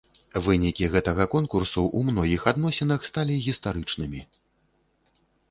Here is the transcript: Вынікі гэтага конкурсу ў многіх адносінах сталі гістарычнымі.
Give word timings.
Вынікі 0.45 0.87
гэтага 0.95 1.27
конкурсу 1.35 1.79
ў 1.97 2.15
многіх 2.15 2.41
адносінах 2.53 3.07
сталі 3.11 3.35
гістарычнымі. 3.51 4.25